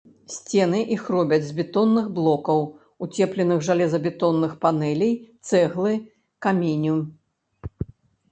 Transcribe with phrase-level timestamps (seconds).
[0.33, 2.59] Сцены іх робяць з бетонных блокаў,
[3.05, 5.13] уцепленых жалезабетонных панэлей,
[5.49, 5.93] цэглы,
[6.47, 6.97] каменю.